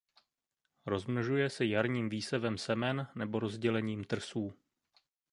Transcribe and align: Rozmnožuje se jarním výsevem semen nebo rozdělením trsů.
Rozmnožuje 0.85 1.49
se 1.49 1.65
jarním 1.65 2.09
výsevem 2.09 2.57
semen 2.57 3.07
nebo 3.15 3.39
rozdělením 3.39 4.03
trsů. 4.03 4.53